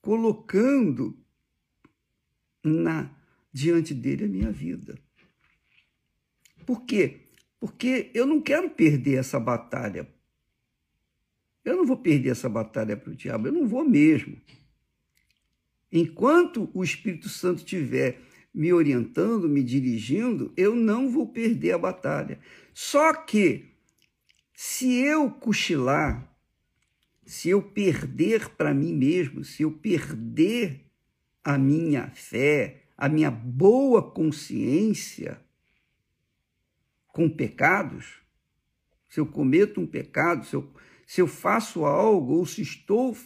colocando 0.01 1.17
na 2.65 3.15
diante 3.53 3.95
dele 3.95 4.25
a 4.25 4.29
minha 4.29 4.51
vida. 4.51 4.99
Por 6.65 6.85
quê? 6.85 7.30
Porque 7.61 8.11
eu 8.14 8.26
não 8.26 8.40
quero 8.40 8.71
perder 8.71 9.19
essa 9.19 9.38
batalha. 9.38 10.09
Eu 11.62 11.76
não 11.76 11.85
vou 11.85 11.99
perder 11.99 12.31
essa 12.31 12.49
batalha 12.49 12.97
para 12.97 13.11
o 13.12 13.14
diabo, 13.14 13.49
eu 13.49 13.52
não 13.52 13.69
vou 13.69 13.85
mesmo. 13.85 14.40
Enquanto 15.93 16.71
o 16.73 16.83
Espírito 16.83 17.29
Santo 17.29 17.59
estiver 17.59 18.19
me 18.52 18.73
orientando, 18.73 19.49
me 19.49 19.62
dirigindo, 19.62 20.52
eu 20.57 20.75
não 20.75 21.11
vou 21.11 21.26
perder 21.26 21.73
a 21.73 21.79
batalha. 21.79 22.40
Só 22.73 23.12
que, 23.12 23.67
se 24.55 24.95
eu 24.95 25.31
cochilar, 25.31 26.35
se 27.25 27.50
eu 27.50 27.62
perder 27.62 28.49
para 28.50 28.73
mim 28.73 28.93
mesmo, 28.93 29.45
se 29.45 29.62
eu 29.62 29.71
perder 29.71 30.87
a 31.45 31.59
minha 31.59 32.11
fé, 32.11 32.83
a 32.97 33.09
minha 33.09 33.31
boa 33.31 34.02
consciência, 34.02 35.40
com 37.12 37.29
pecados, 37.29 38.21
se 39.09 39.19
eu 39.19 39.26
cometo 39.26 39.81
um 39.81 39.87
pecado, 39.87 40.47
se 40.47 40.55
eu, 40.55 40.71
se 41.07 41.21
eu 41.21 41.26
faço 41.26 41.85
algo 41.85 42.35
ou 42.35 42.47
se 42.47 42.62
estou 42.62 43.17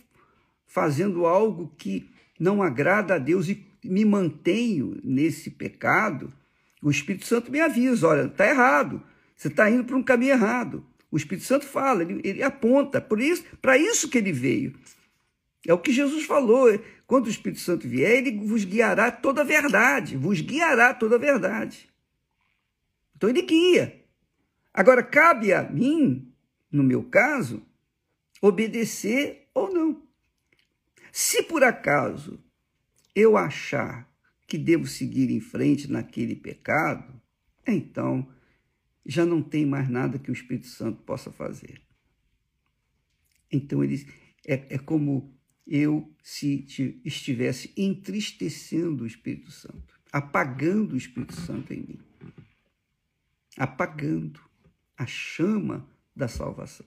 fazendo 0.66 1.26
algo 1.26 1.72
que 1.76 2.10
não 2.40 2.62
agrada 2.62 3.14
a 3.14 3.18
Deus 3.18 3.48
e 3.48 3.64
me 3.84 4.04
mantenho 4.04 4.98
nesse 5.04 5.50
pecado, 5.50 6.32
o 6.82 6.90
Espírito 6.90 7.26
Santo 7.26 7.52
me 7.52 7.60
avisa: 7.60 8.08
olha, 8.08 8.26
está 8.26 8.48
errado, 8.48 9.02
você 9.36 9.48
está 9.48 9.70
indo 9.70 9.84
para 9.84 9.96
um 9.96 10.02
caminho 10.02 10.32
errado. 10.32 10.84
O 11.10 11.16
Espírito 11.16 11.46
Santo 11.46 11.64
fala, 11.64 12.02
ele, 12.02 12.20
ele 12.24 12.42
aponta, 12.42 13.00
por 13.00 13.20
isso, 13.20 13.44
para 13.62 13.78
isso 13.78 14.08
que 14.08 14.18
ele 14.18 14.32
veio. 14.32 14.74
É 15.66 15.72
o 15.72 15.78
que 15.78 15.92
Jesus 15.92 16.24
falou. 16.24 16.78
Quando 17.06 17.26
o 17.26 17.30
Espírito 17.30 17.60
Santo 17.60 17.86
vier, 17.88 18.18
ele 18.18 18.38
vos 18.44 18.64
guiará 18.64 19.10
toda 19.10 19.42
a 19.42 19.44
verdade, 19.44 20.16
vos 20.16 20.40
guiará 20.40 20.92
toda 20.92 21.16
a 21.16 21.18
verdade. 21.18 21.88
Então 23.16 23.28
ele 23.28 23.42
guia. 23.42 24.04
Agora, 24.72 25.02
cabe 25.02 25.52
a 25.52 25.62
mim, 25.62 26.34
no 26.70 26.82
meu 26.82 27.04
caso, 27.04 27.64
obedecer 28.42 29.48
ou 29.54 29.72
não. 29.72 30.02
Se 31.12 31.44
por 31.44 31.62
acaso 31.62 32.42
eu 33.14 33.36
achar 33.36 34.12
que 34.48 34.58
devo 34.58 34.86
seguir 34.86 35.30
em 35.30 35.40
frente 35.40 35.90
naquele 35.90 36.34
pecado, 36.34 37.20
então 37.66 38.28
já 39.06 39.24
não 39.24 39.40
tem 39.40 39.64
mais 39.64 39.88
nada 39.88 40.18
que 40.18 40.30
o 40.30 40.32
Espírito 40.32 40.66
Santo 40.66 41.02
possa 41.02 41.30
fazer. 41.30 41.80
Então 43.50 43.84
ele 43.84 44.04
é, 44.44 44.74
é 44.74 44.78
como 44.78 45.32
eu 45.66 46.12
se 46.22 46.66
estivesse 47.04 47.72
entristecendo 47.76 49.04
o 49.04 49.06
Espírito 49.06 49.52
Santo, 49.52 49.98
apagando 50.12 50.94
o 50.94 50.98
Espírito 50.98 51.34
Santo 51.34 51.72
em 51.72 51.80
mim 51.80 52.13
apagando 53.56 54.40
a 54.96 55.06
chama 55.06 55.88
da 56.14 56.28
salvação. 56.28 56.86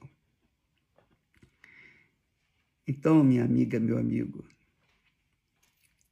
Então, 2.85 3.23
minha 3.23 3.43
amiga, 3.43 3.79
meu 3.79 3.97
amigo, 3.97 4.47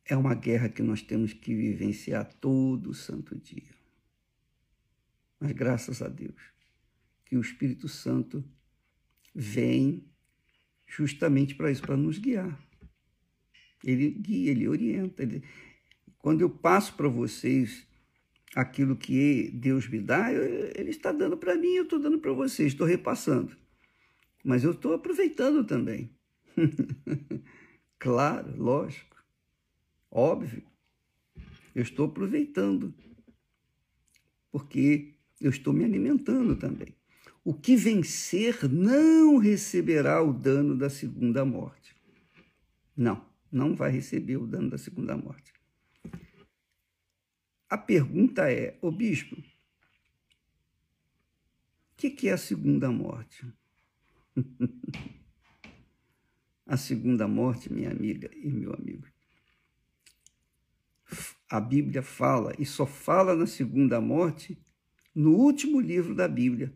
é 0.05 0.15
uma 0.15 0.35
guerra 0.35 0.69
que 0.69 0.83
nós 0.83 1.01
temos 1.01 1.33
que 1.33 1.55
vivenciar 1.55 2.31
todo 2.35 2.93
santo 2.93 3.35
dia. 3.35 3.73
Mas 5.39 5.51
graças 5.53 6.01
a 6.01 6.07
Deus 6.07 6.53
que 7.25 7.35
o 7.35 7.41
Espírito 7.41 7.87
Santo 7.87 8.43
vem 9.33 10.05
justamente 10.85 11.55
para 11.55 11.71
isso, 11.71 11.81
para 11.81 11.97
nos 11.97 12.17
guiar. 12.17 12.59
Ele 13.83 14.11
guia, 14.11 14.51
ele 14.51 14.67
orienta. 14.67 15.23
Ele... 15.23 15.43
Quando 16.17 16.41
eu 16.41 16.49
passo 16.49 16.93
para 16.95 17.07
vocês 17.07 17.87
aquilo 18.55 18.95
que 18.95 19.51
Deus 19.53 19.89
me 19.89 19.99
dá, 19.99 20.31
Ele 20.31 20.89
está 20.89 21.11
dando 21.11 21.35
para 21.35 21.55
mim, 21.55 21.73
eu 21.73 21.83
estou 21.83 21.99
dando 21.99 22.17
para 22.19 22.31
você, 22.31 22.65
estou 22.65 22.87
repassando. 22.87 23.55
Mas 24.43 24.63
eu 24.63 24.71
estou 24.71 24.93
aproveitando 24.93 25.65
também. 25.65 26.09
claro, 27.99 28.55
lógico, 28.57 29.21
óbvio. 30.09 30.63
Eu 31.75 31.83
estou 31.83 32.05
aproveitando, 32.05 32.93
porque 34.49 35.15
eu 35.41 35.49
estou 35.49 35.73
me 35.73 35.83
alimentando 35.83 36.55
também. 36.55 36.95
O 37.43 37.53
que 37.53 37.75
vencer 37.75 38.69
não 38.69 39.37
receberá 39.37 40.23
o 40.23 40.31
dano 40.31 40.77
da 40.77 40.89
segunda 40.89 41.43
morte. 41.43 41.93
Não, 42.95 43.25
não 43.51 43.75
vai 43.75 43.91
receber 43.91 44.37
o 44.37 44.47
dano 44.47 44.69
da 44.69 44.77
segunda 44.77 45.17
morte. 45.17 45.54
A 47.69 47.77
pergunta 47.77 48.51
é, 48.51 48.77
ô 48.81 48.91
bispo, 48.91 49.35
o 49.35 49.43
que, 51.97 52.09
que 52.09 52.29
é 52.29 52.33
a 52.33 52.37
segunda 52.37 52.91
morte? 52.91 53.45
a 56.65 56.77
segunda 56.77 57.27
morte, 57.27 57.71
minha 57.71 57.89
amiga 57.91 58.29
e 58.35 58.51
meu 58.51 58.73
amigo. 58.73 59.07
A 61.49 61.59
Bíblia 61.59 62.01
fala, 62.01 62.53
e 62.59 62.65
só 62.65 62.85
fala 62.85 63.35
na 63.35 63.47
segunda 63.47 64.01
morte 64.01 64.57
no 65.13 65.31
último 65.31 65.79
livro 65.79 66.13
da 66.13 66.27
Bíblia. 66.27 66.73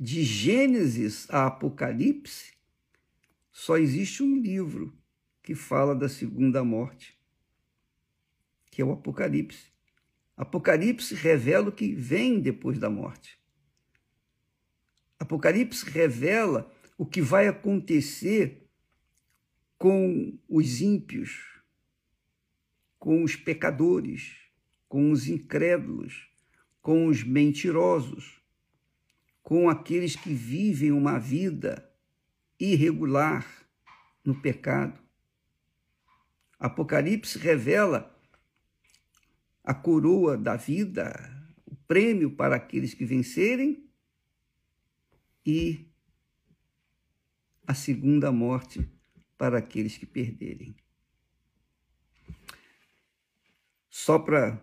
De 0.00 0.24
Gênesis 0.24 1.28
a 1.30 1.46
Apocalipse, 1.46 2.54
só 3.52 3.76
existe 3.76 4.22
um 4.22 4.36
livro 4.36 4.96
que 5.42 5.54
fala 5.54 5.94
da 5.94 6.08
segunda 6.08 6.64
morte, 6.64 7.18
que 8.72 8.80
é 8.80 8.84
o 8.84 8.90
Apocalipse. 8.90 9.70
Apocalipse 10.34 11.14
revela 11.14 11.68
o 11.68 11.72
que 11.72 11.94
vem 11.94 12.40
depois 12.40 12.78
da 12.78 12.88
morte. 12.88 13.38
Apocalipse 15.20 15.88
revela 15.88 16.72
o 16.96 17.04
que 17.04 17.20
vai 17.20 17.46
acontecer 17.46 18.66
com 19.76 20.38
os 20.48 20.80
ímpios, 20.80 21.60
com 22.98 23.22
os 23.22 23.36
pecadores, 23.36 24.38
com 24.88 25.12
os 25.12 25.28
incrédulos, 25.28 26.30
com 26.80 27.06
os 27.06 27.22
mentirosos, 27.22 28.40
com 29.42 29.68
aqueles 29.68 30.16
que 30.16 30.32
vivem 30.32 30.92
uma 30.92 31.18
vida 31.18 31.92
irregular 32.58 33.46
no 34.24 34.40
pecado. 34.40 34.98
Apocalipse 36.58 37.38
revela 37.38 38.12
a 39.64 39.74
coroa 39.74 40.36
da 40.36 40.56
vida, 40.56 41.12
o 41.64 41.74
prêmio 41.86 42.34
para 42.34 42.56
aqueles 42.56 42.94
que 42.94 43.04
vencerem 43.04 43.88
e 45.44 45.86
a 47.66 47.74
segunda 47.74 48.32
morte 48.32 48.88
para 49.38 49.58
aqueles 49.58 49.96
que 49.96 50.06
perderem. 50.06 50.74
Só 53.88 54.18
para 54.18 54.60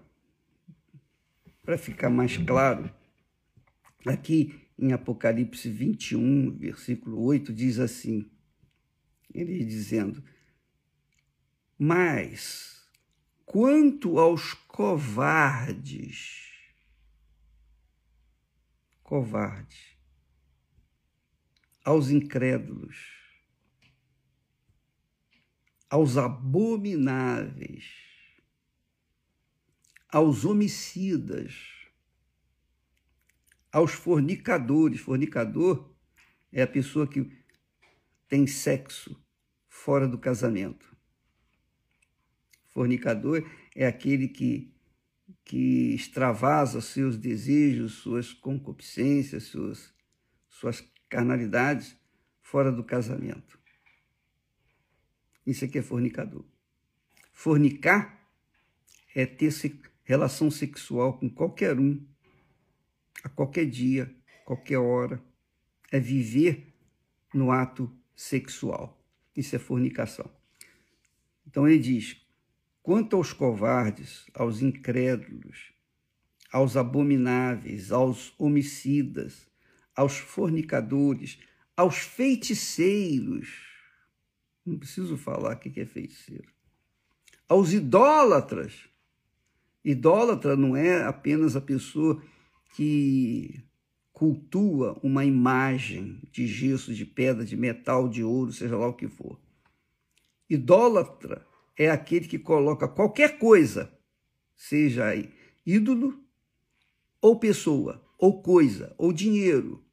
ficar 1.77 2.10
mais 2.10 2.36
claro, 2.38 2.91
aqui 4.06 4.68
em 4.77 4.91
Apocalipse 4.91 5.70
21, 5.70 6.58
versículo 6.58 7.22
8, 7.22 7.53
diz 7.53 7.79
assim: 7.79 8.29
ele 9.34 9.63
dizendo, 9.63 10.24
mas 11.77 12.78
quanto 13.51 14.20
aos 14.20 14.53
covardes, 14.53 16.51
covardes, 19.01 19.98
aos 21.84 22.12
incrédulos, 22.12 22.96
aos 25.89 26.15
abomináveis, 26.15 27.86
aos 30.10 30.46
homicidas, 30.46 31.56
aos 33.72 33.94
fornicadores. 33.94 35.01
Fornicador 35.01 35.91
é 36.51 36.62
a 36.62 36.68
pessoa 36.68 37.08
que 37.08 37.44
tem 38.27 38.46
sexo 38.46 39.20
fora 39.68 40.08
do 40.08 40.20
casamento. 40.20 40.88
Fornicador 42.79 43.45
é 43.75 43.86
aquele 43.86 44.29
que, 44.29 44.74
que 45.43 45.93
extravasa 45.93 46.79
seus 46.79 47.17
desejos, 47.17 47.95
suas 47.95 48.31
concupiscências, 48.31 49.43
suas, 49.43 49.93
suas 50.48 50.89
carnalidades 51.09 51.98
fora 52.41 52.71
do 52.71 52.81
casamento. 52.81 53.59
Isso 55.45 55.65
aqui 55.65 55.79
é 55.79 55.81
fornicador. 55.81 56.45
Fornicar 57.33 58.25
é 59.13 59.25
ter 59.25 59.51
relação 60.05 60.50
sexual 60.50 61.19
com 61.19 61.29
qualquer 61.29 61.77
um, 61.77 62.07
a 63.21 63.27
qualquer 63.27 63.65
dia, 63.65 64.09
qualquer 64.45 64.77
hora. 64.77 65.21
É 65.91 66.00
viver 66.00 66.74
no 67.33 67.51
ato 67.51 67.93
sexual. 68.15 69.05
Isso 69.36 69.53
é 69.53 69.59
fornicação. 69.59 70.31
Então 71.45 71.67
ele 71.67 71.79
diz: 71.79 72.28
quanto 72.89 73.15
aos 73.17 73.31
covardes, 73.31 74.25
aos 74.34 74.63
incrédulos, 74.63 75.72
aos 76.51 76.75
abomináveis, 76.75 77.92
aos 77.92 78.33
homicidas, 78.35 79.48
aos 79.96 80.18
fornicadores, 80.18 81.37
aos 81.77 82.00
feiticeiros, 82.00 83.48
não 84.66 84.79
preciso 84.79 85.16
falar 85.18 85.55
o 85.55 85.59
que 85.59 85.79
é 85.79 85.85
feiticeiro, 85.85 86.51
aos 87.48 87.74
idólatras, 87.74 88.90
Idólatra 89.85 90.55
não 90.55 90.75
é 90.75 91.03
apenas 91.03 91.55
a 91.55 91.61
pessoa 91.61 92.20
que 92.75 93.63
cultua 94.11 95.00
uma 95.03 95.24
imagem 95.24 96.20
de 96.31 96.48
gesso, 96.48 96.92
de 96.92 97.05
pedra, 97.05 97.46
de 97.46 97.55
metal, 97.55 98.09
de 98.09 98.24
ouro, 98.24 98.51
seja 98.51 98.75
lá 98.75 98.87
o 98.87 98.96
que 98.96 99.07
for. 99.07 99.40
Idólatra 100.50 101.48
é 101.79 101.89
aquele 101.89 102.27
que 102.27 102.37
coloca 102.37 102.87
qualquer 102.87 103.39
coisa, 103.39 103.92
seja 104.55 105.05
ídolo, 105.65 106.22
ou 107.22 107.39
pessoa, 107.39 108.05
ou 108.20 108.44
coisa, 108.44 108.94
ou 108.98 109.11
dinheiro, 109.11 109.83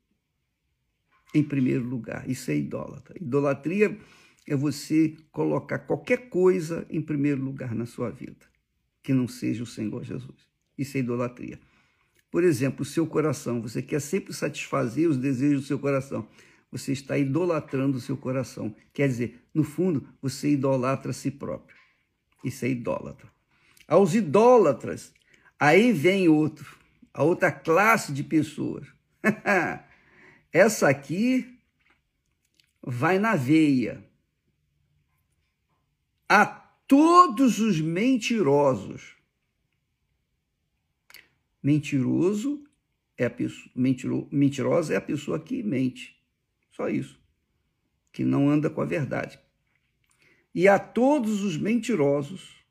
em 1.32 1.42
primeiro 1.42 1.84
lugar. 1.84 2.28
Isso 2.28 2.50
é 2.50 2.56
idólatra. 2.56 3.16
Idolatria 3.18 3.98
é 4.46 4.54
você 4.54 5.16
colocar 5.30 5.78
qualquer 5.78 6.28
coisa 6.28 6.84
em 6.90 7.00
primeiro 7.00 7.42
lugar 7.42 7.74
na 7.74 7.86
sua 7.86 8.10
vida 8.10 8.46
que 9.06 9.14
não 9.14 9.28
seja 9.28 9.62
o 9.62 9.66
Senhor 9.66 10.02
Jesus. 10.02 10.48
Isso 10.76 10.96
é 10.96 11.00
idolatria. 11.00 11.60
Por 12.28 12.42
exemplo, 12.42 12.82
o 12.82 12.84
seu 12.84 13.06
coração, 13.06 13.62
você 13.62 13.80
quer 13.80 14.00
sempre 14.00 14.34
satisfazer 14.34 15.08
os 15.08 15.16
desejos 15.16 15.60
do 15.60 15.66
seu 15.68 15.78
coração. 15.78 16.26
Você 16.72 16.90
está 16.90 17.16
idolatrando 17.16 17.98
o 17.98 18.00
seu 18.00 18.16
coração. 18.16 18.74
Quer 18.92 19.06
dizer, 19.06 19.44
no 19.54 19.62
fundo, 19.62 20.08
você 20.20 20.50
idolatra 20.50 21.12
a 21.12 21.14
si 21.14 21.30
próprio. 21.30 21.75
Isso 22.46 22.64
é 22.64 22.68
idólatra. 22.68 23.28
Aos 23.88 24.14
idólatras, 24.14 25.12
aí 25.58 25.90
vem 25.92 26.28
outro, 26.28 26.78
a 27.12 27.24
outra 27.24 27.50
classe 27.50 28.12
de 28.12 28.22
pessoas. 28.22 28.86
Essa 30.52 30.88
aqui 30.88 31.58
vai 32.80 33.18
na 33.18 33.34
veia. 33.34 34.08
A 36.28 36.46
todos 36.46 37.58
os 37.58 37.80
mentirosos. 37.80 39.16
Mentiroso 41.60 42.64
é 43.18 43.24
a 43.24 43.30
pessoa, 43.30 43.72
mentiro, 43.74 44.28
mentirosa 44.30 44.94
é 44.94 44.96
a 44.96 45.00
pessoa 45.00 45.40
que 45.40 45.64
mente. 45.64 46.16
Só 46.70 46.88
isso. 46.88 47.20
Que 48.12 48.24
não 48.24 48.48
anda 48.48 48.70
com 48.70 48.80
a 48.80 48.84
verdade. 48.84 49.36
E 50.56 50.68
a 50.68 50.78
todos 50.78 51.42
os 51.42 51.58
mentirosos, 51.58 52.64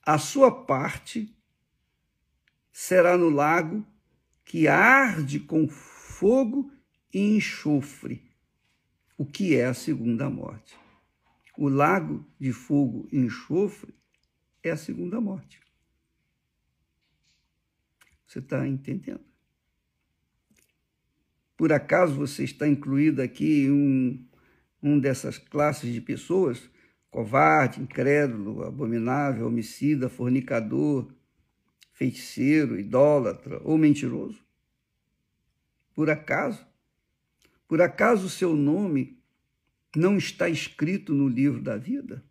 a 0.00 0.16
sua 0.16 0.64
parte 0.64 1.36
será 2.70 3.18
no 3.18 3.28
lago 3.28 3.84
que 4.44 4.68
arde 4.68 5.40
com 5.40 5.66
fogo 5.66 6.72
e 7.12 7.18
enxofre, 7.36 8.30
o 9.18 9.26
que 9.26 9.56
é 9.56 9.66
a 9.66 9.74
segunda 9.74 10.30
morte. 10.30 10.78
O 11.58 11.68
lago 11.68 12.24
de 12.38 12.52
fogo 12.52 13.08
e 13.10 13.18
enxofre 13.18 13.92
é 14.62 14.70
a 14.70 14.76
segunda 14.76 15.20
morte. 15.20 15.60
Você 18.24 18.38
está 18.38 18.64
entendendo? 18.68 19.24
Por 21.56 21.72
acaso 21.72 22.14
você 22.14 22.44
está 22.44 22.68
incluído 22.68 23.20
aqui 23.20 23.64
em 23.64 23.72
um, 23.72 24.28
um 24.80 25.00
dessas 25.00 25.38
classes 25.38 25.92
de 25.92 26.00
pessoas? 26.00 26.70
Covarde, 27.16 27.80
incrédulo, 27.80 28.62
abominável, 28.62 29.46
homicida, 29.46 30.06
fornicador, 30.06 31.10
feiticeiro, 31.90 32.78
idólatra 32.78 33.58
ou 33.64 33.78
mentiroso? 33.78 34.44
Por 35.94 36.10
acaso? 36.10 36.66
Por 37.66 37.80
acaso 37.80 38.26
o 38.26 38.28
seu 38.28 38.54
nome 38.54 39.18
não 39.96 40.18
está 40.18 40.46
escrito 40.46 41.14
no 41.14 41.26
livro 41.26 41.62
da 41.62 41.78
vida? 41.78 42.22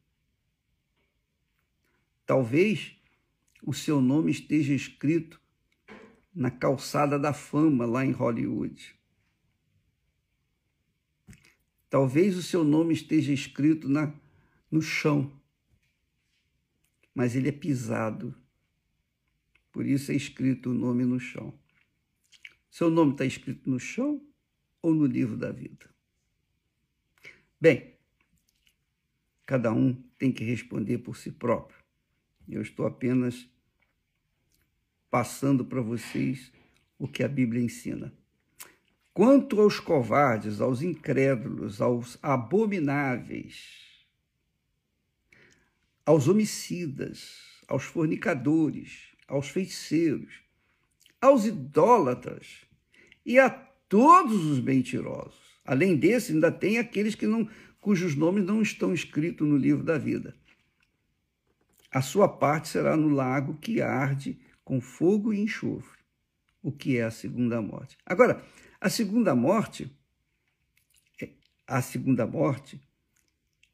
Talvez 2.24 2.96
o 3.64 3.74
seu 3.74 4.00
nome 4.00 4.30
esteja 4.30 4.76
escrito 4.76 5.42
na 6.32 6.52
calçada 6.52 7.18
da 7.18 7.34
fama 7.34 7.88
lá 7.88 8.06
em 8.06 8.12
Hollywood. 8.12 8.96
Talvez 11.90 12.38
o 12.38 12.44
seu 12.44 12.64
nome 12.64 12.94
esteja 12.94 13.34
escrito 13.34 13.90
na, 13.90 14.14
no 14.76 14.82
chão, 14.82 15.32
mas 17.14 17.34
ele 17.34 17.48
é 17.48 17.52
pisado. 17.54 18.36
Por 19.72 19.86
isso 19.86 20.12
é 20.12 20.16
escrito 20.16 20.72
o 20.72 20.74
nome 20.74 21.06
no 21.06 21.18
chão. 21.18 21.58
Seu 22.70 22.90
nome 22.90 23.14
está 23.14 23.24
escrito 23.24 23.70
no 23.70 23.80
chão 23.80 24.22
ou 24.82 24.94
no 24.94 25.06
livro 25.06 25.38
da 25.38 25.50
vida? 25.50 25.90
Bem, 27.60 27.98
cada 29.46 29.72
um 29.72 29.94
tem 30.20 30.30
que 30.30 30.44
responder 30.44 30.98
por 30.98 31.16
si 31.16 31.32
próprio. 31.32 31.82
Eu 32.46 32.62
estou 32.62 32.86
apenas 32.86 33.50
passando 35.10 35.64
para 35.64 35.80
vocês 35.80 36.52
o 37.00 37.08
que 37.08 37.24
a 37.24 37.30
Bíblia 37.30 37.64
ensina. 37.64 38.14
Quanto 39.14 39.62
aos 39.62 39.80
covardes, 39.80 40.60
aos 40.60 40.82
incrédulos, 40.82 41.82
aos 41.82 42.20
abomináveis, 42.22 43.85
aos 46.06 46.28
homicidas, 46.28 47.64
aos 47.68 47.84
fornicadores, 47.84 49.16
aos 49.28 49.50
feiticeiros, 49.50 50.42
aos 51.20 51.46
idólatras 51.46 52.66
e 53.26 53.40
a 53.40 53.50
todos 53.50 54.46
os 54.46 54.60
mentirosos. 54.60 55.40
Além 55.66 55.96
desse, 55.96 56.32
ainda 56.32 56.52
tem 56.52 56.78
aqueles 56.78 57.16
que 57.16 57.26
não, 57.26 57.50
cujos 57.80 58.16
nomes 58.16 58.46
não 58.46 58.62
estão 58.62 58.94
escritos 58.94 59.48
no 59.48 59.58
livro 59.58 59.84
da 59.84 59.98
vida. 59.98 60.36
A 61.92 62.02
sua 62.02 62.28
parte 62.28 62.68
será 62.68 62.96
no 62.96 63.10
lago 63.10 63.58
que 63.58 63.82
arde 63.82 64.40
com 64.64 64.82
fogo 64.82 65.34
e 65.34 65.40
enxofre, 65.40 66.00
o 66.62 66.72
que 66.72 66.98
é 66.98 67.04
a 67.04 67.12
segunda 67.12 67.62
morte. 67.62 67.98
Agora, 68.06 68.44
a 68.82 68.90
segunda 68.90 69.34
morte, 69.34 69.90
é, 71.22 71.30
a 71.66 71.82
segunda 71.82 72.28
morte, 72.28 72.85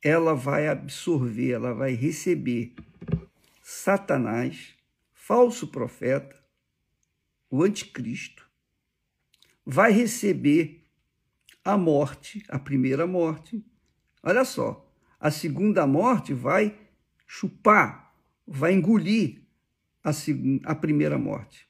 ela 0.04 0.34
vai 0.34 0.68
absorver, 0.68 1.52
ela 1.52 1.74
vai 1.74 1.94
receber 1.94 2.74
Satanás, 3.62 4.76
falso 5.14 5.68
profeta, 5.68 6.36
o 7.50 7.64
anticristo, 7.64 8.50
vai 9.66 9.92
receber 9.92 10.84
a 11.64 11.78
morte, 11.78 12.44
a 12.50 12.58
primeira 12.58 13.06
morte. 13.06 13.64
Olha 14.24 14.44
só, 14.44 14.90
a 15.20 15.30
segunda 15.30 15.86
morte 15.86 16.34
vai 16.34 16.78
chupar, 17.28 18.16
vai 18.46 18.74
engolir 18.74 19.42
a, 20.04 20.12
segunda, 20.12 20.68
a 20.68 20.74
primeira 20.74 21.18
morte. 21.18 21.68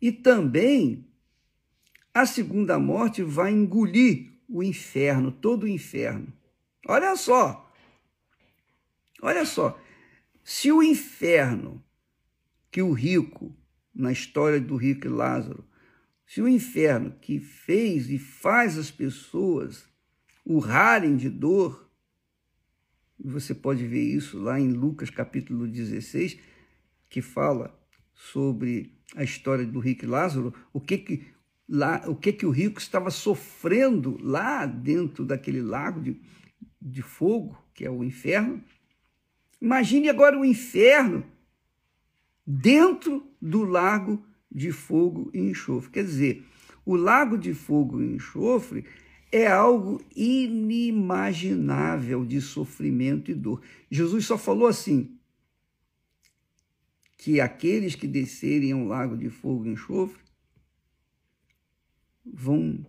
E 0.00 0.12
também 0.12 1.08
a 2.12 2.26
segunda 2.26 2.78
morte 2.78 3.22
vai 3.22 3.52
engolir 3.52 4.32
o 4.48 4.62
inferno, 4.62 5.32
todo 5.32 5.64
o 5.64 5.68
inferno. 5.68 6.32
Olha 6.88 7.16
só, 7.16 7.68
olha 9.20 9.44
só, 9.44 9.76
se 10.44 10.70
o 10.70 10.80
inferno 10.80 11.84
que 12.70 12.80
o 12.80 12.92
rico, 12.92 13.52
na 13.92 14.12
história 14.12 14.60
do 14.60 14.76
rico 14.76 15.08
e 15.08 15.10
Lázaro, 15.10 15.66
se 16.24 16.40
o 16.40 16.46
inferno 16.46 17.10
que 17.20 17.40
fez 17.40 18.08
e 18.08 18.18
faz 18.18 18.78
as 18.78 18.88
pessoas 18.88 19.88
urrarem 20.44 21.16
de 21.16 21.28
dor, 21.28 21.90
você 23.18 23.52
pode 23.52 23.84
ver 23.84 24.02
isso 24.02 24.38
lá 24.38 24.60
em 24.60 24.70
Lucas 24.70 25.10
capítulo 25.10 25.66
16, 25.66 26.38
que 27.08 27.20
fala 27.20 27.76
sobre 28.14 28.96
a 29.16 29.24
história 29.24 29.66
do 29.66 29.80
rico 29.80 30.04
e 30.04 30.08
Lázaro, 30.08 30.54
o 30.72 30.80
que 30.80 30.98
que 30.98 31.26
lá, 31.68 32.04
o 32.06 32.14
que 32.14 32.32
que 32.32 32.46
o 32.46 32.50
rico 32.50 32.78
estava 32.78 33.10
sofrendo 33.10 34.16
lá 34.22 34.66
dentro 34.66 35.24
daquele 35.24 35.60
lago 35.60 36.00
de, 36.00 36.20
de 36.86 37.02
fogo, 37.02 37.62
que 37.74 37.84
é 37.84 37.90
o 37.90 38.02
inferno. 38.04 38.62
Imagine 39.60 40.08
agora 40.08 40.38
o 40.38 40.44
inferno 40.44 41.26
dentro 42.46 43.28
do 43.42 43.64
lago 43.64 44.24
de 44.50 44.70
fogo 44.70 45.28
e 45.34 45.40
enxofre. 45.40 45.90
Quer 45.90 46.04
dizer, 46.04 46.46
o 46.84 46.94
lago 46.94 47.36
de 47.36 47.52
fogo 47.52 48.00
e 48.00 48.14
enxofre 48.14 48.84
é 49.32 49.48
algo 49.48 50.00
inimaginável 50.14 52.24
de 52.24 52.40
sofrimento 52.40 53.32
e 53.32 53.34
dor. 53.34 53.60
Jesus 53.90 54.24
só 54.24 54.38
falou 54.38 54.68
assim: 54.68 55.18
que 57.18 57.40
aqueles 57.40 57.96
que 57.96 58.06
descerem 58.06 58.70
ao 58.70 58.84
lago 58.84 59.16
de 59.16 59.28
fogo 59.28 59.66
e 59.66 59.70
enxofre 59.70 60.22
vão 62.24 62.86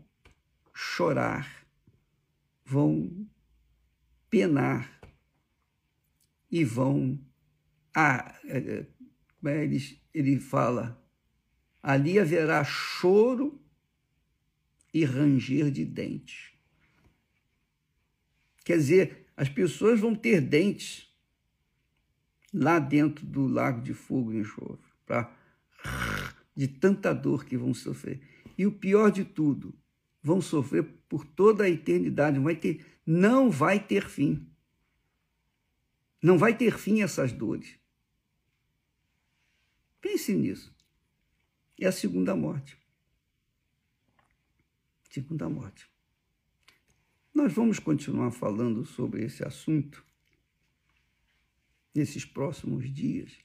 chorar, 0.71 1.65
vão 2.63 3.27
penar 4.29 4.99
e 6.51 6.63
vão. 6.63 7.19
Ah, 7.95 8.39
é, 8.45 8.85
é, 9.45 9.63
ele, 9.63 10.01
ele 10.13 10.39
fala 10.39 11.01
ali 11.81 12.19
haverá 12.19 12.63
choro 12.63 13.61
e 14.93 15.05
ranger 15.05 15.71
de 15.71 15.85
dentes. 15.85 16.51
Quer 18.65 18.77
dizer, 18.77 19.27
as 19.37 19.47
pessoas 19.47 19.99
vão 19.99 20.13
ter 20.13 20.41
dentes 20.41 21.07
lá 22.53 22.79
dentro 22.79 23.25
do 23.25 23.47
lago 23.47 23.81
de 23.81 23.93
fogo 23.93 24.33
e 24.33 24.39
enxofre, 24.39 24.91
de 26.55 26.67
tanta 26.67 27.13
dor 27.13 27.45
que 27.45 27.57
vão 27.57 27.73
sofrer. 27.73 28.19
E 28.57 28.65
o 28.65 28.71
pior 28.71 29.09
de 29.09 29.23
tudo, 29.23 29.73
vão 30.21 30.41
sofrer 30.41 30.83
por 31.07 31.25
toda 31.25 31.63
a 31.63 31.69
eternidade, 31.69 32.39
vai 32.39 32.55
ter, 32.55 32.83
não 33.07 33.49
vai 33.49 33.79
ter 33.79 34.07
fim. 34.07 34.47
Não 36.21 36.37
vai 36.37 36.55
ter 36.55 36.77
fim 36.77 37.01
essas 37.01 37.31
dores. 37.31 37.79
Pense 40.01 40.35
nisso 40.35 40.77
é 41.79 41.87
a 41.87 41.91
segunda 41.91 42.35
morte. 42.35 42.77
Segunda 45.09 45.47
morte. 45.47 45.89
Nós 47.33 47.53
vamos 47.53 47.77
continuar 47.79 48.31
falando 48.31 48.83
sobre 48.85 49.23
esse 49.23 49.43
assunto 49.43 50.03
nesses 51.93 52.25
próximos 52.25 52.91
dias 52.91 53.37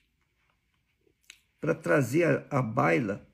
para 1.61 1.75
trazer 1.75 2.47
à 2.51 2.61
baila 2.61 3.27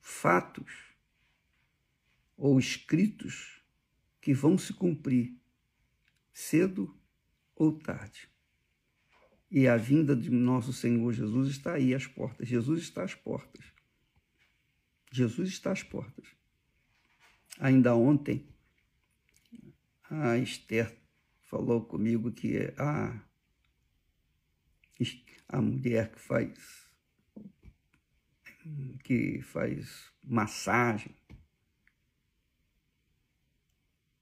fatos 0.00 0.87
ou 2.38 2.58
escritos 2.58 3.60
que 4.20 4.32
vão 4.32 4.56
se 4.56 4.72
cumprir 4.72 5.36
cedo 6.32 6.96
ou 7.56 7.76
tarde. 7.76 8.30
E 9.50 9.66
a 9.66 9.76
vinda 9.76 10.14
de 10.14 10.30
nosso 10.30 10.72
Senhor 10.72 11.12
Jesus 11.12 11.48
está 11.50 11.74
aí 11.74 11.92
às 11.92 12.06
portas. 12.06 12.48
Jesus 12.48 12.82
está 12.82 13.02
às 13.02 13.14
portas. 13.14 13.64
Jesus 15.10 15.48
está 15.48 15.72
às 15.72 15.82
portas. 15.82 16.26
Ainda 17.58 17.96
ontem, 17.96 18.48
a 20.08 20.38
Esther 20.38 20.96
falou 21.42 21.84
comigo 21.84 22.30
que 22.30 22.72
a, 22.76 23.20
a 25.48 25.60
mulher 25.60 26.12
que 26.12 26.20
faz 26.20 26.86
que 29.02 29.40
faz 29.40 30.12
massagem, 30.22 31.14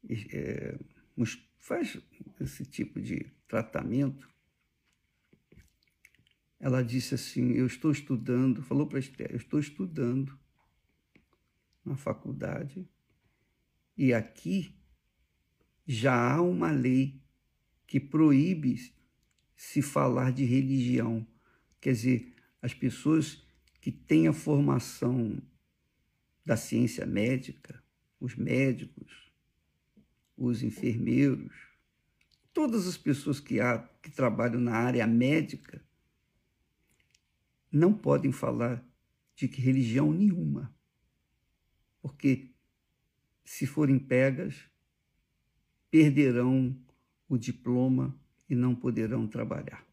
é, 0.09 0.79
faz 1.59 1.99
esse 2.41 2.65
tipo 2.65 3.01
de 3.01 3.33
tratamento, 3.49 4.29
ela 6.59 6.83
disse 6.83 7.15
assim: 7.15 7.53
Eu 7.53 7.67
estou 7.67 7.91
estudando, 7.91 8.63
falou 8.63 8.87
para 8.87 8.99
Esther, 8.99 9.31
eu 9.31 9.37
estou 9.37 9.61
estudando 9.61 10.39
na 11.85 11.97
faculdade 11.97 12.89
e 13.97 14.13
aqui 14.13 14.75
já 15.87 16.35
há 16.35 16.43
uma 16.43 16.71
lei 16.71 17.23
que 17.87 18.01
proíbe 18.01 18.93
se 19.57 19.81
falar 19.81 20.33
de 20.33 20.45
religião. 20.45 21.27
Quer 21.81 21.93
dizer, 21.93 22.35
as 22.61 22.75
pessoas 22.75 23.47
que 23.81 23.93
têm 23.93 24.27
a 24.27 24.33
formação 24.33 25.41
da 26.45 26.57
ciência 26.57 27.07
médica, 27.07 27.83
os 28.21 28.35
médicos, 28.35 29.26
os 30.37 30.63
enfermeiros, 30.63 31.53
todas 32.53 32.87
as 32.87 32.97
pessoas 32.97 33.41
que, 33.41 33.61
há, 33.61 33.79
que 34.03 34.11
trabalham 34.11 34.61
na 34.61 34.75
área 34.75 35.07
médica, 35.07 35.85
não 37.71 37.93
podem 37.93 38.33
falar 38.33 38.85
de 39.35 39.49
que 39.49 39.61
religião 39.61 40.13
nenhuma, 40.13 40.75
porque 42.01 42.55
se 43.45 43.67
forem 43.67 43.99
pegas, 43.99 44.69
perderão 45.91 46.77
o 47.29 47.37
diploma 47.37 48.19
e 48.49 48.55
não 48.55 48.75
poderão 48.75 49.27
trabalhar. 49.27 49.87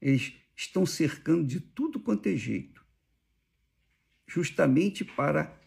Eles 0.00 0.34
estão 0.56 0.84
cercando 0.84 1.46
de 1.46 1.60
tudo 1.60 2.00
quanto 2.00 2.28
é 2.28 2.36
jeito, 2.36 2.84
justamente 4.26 5.04
para 5.04 5.61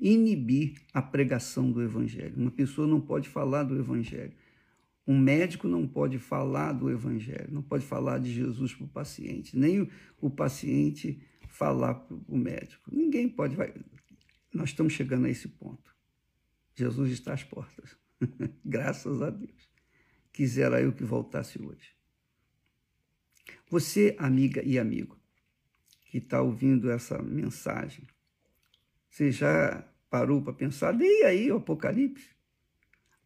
inibir 0.00 0.80
a 0.94 1.02
pregação 1.02 1.70
do 1.70 1.82
Evangelho. 1.82 2.36
Uma 2.36 2.50
pessoa 2.50 2.86
não 2.86 3.00
pode 3.00 3.28
falar 3.28 3.64
do 3.64 3.78
Evangelho. 3.78 4.32
Um 5.06 5.18
médico 5.18 5.66
não 5.68 5.86
pode 5.86 6.18
falar 6.18 6.72
do 6.72 6.90
Evangelho, 6.90 7.48
não 7.50 7.62
pode 7.62 7.84
falar 7.84 8.18
de 8.18 8.32
Jesus 8.32 8.74
para 8.74 8.84
o 8.84 8.88
paciente, 8.88 9.58
nem 9.58 9.90
o, 10.20 10.30
paciente 10.30 11.20
falar 11.48 11.94
para 11.94 12.16
o 12.28 12.36
médico. 12.36 12.94
Ninguém 12.94 13.28
pode. 13.28 13.56
Vai... 13.56 13.74
Nós 14.54 14.70
estamos 14.70 14.92
chegando 14.92 15.26
a 15.26 15.30
esse 15.30 15.48
ponto. 15.48 15.94
Jesus 16.74 17.10
está 17.10 17.34
às 17.34 17.42
portas. 17.42 17.96
Graças 18.64 19.20
a 19.20 19.30
Deus. 19.30 19.68
Quisera 20.32 20.80
eu 20.80 20.92
que 20.92 21.02
voltasse 21.02 21.60
hoje. 21.60 21.90
Você, 23.68 24.14
amiga 24.18 24.62
e 24.64 24.78
amigo, 24.78 25.18
que 26.06 26.18
está 26.18 26.40
ouvindo 26.40 26.90
essa 26.90 27.20
mensagem. 27.20 28.06
Você 29.08 29.32
já 29.32 29.89
parou 30.10 30.42
para 30.42 30.52
pensar? 30.52 30.90
Leia 30.90 31.28
aí 31.28 31.50
o 31.50 31.56
Apocalipse. 31.56 32.28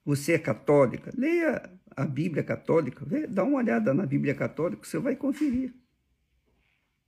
Você 0.05 0.35
é 0.35 0.39
católica? 0.39 1.11
Leia 1.17 1.71
a 1.97 2.05
Bíblia 2.05 2.45
católica. 2.45 3.05
Vê, 3.05 3.27
dá 3.27 3.43
uma 3.43 3.59
olhada 3.59 3.95
na 3.95 4.05
Bíblia 4.05 4.35
católica, 4.35 4.85
você 4.85 4.99
vai 4.99 5.17
conferir. 5.17 5.75